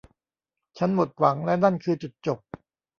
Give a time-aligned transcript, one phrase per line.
[0.77, 2.39] ฉันหมดหวังและนั่นคือจุดจบ